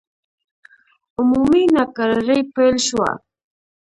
[1.17, 3.09] عمومي ناکراري پیل شوه.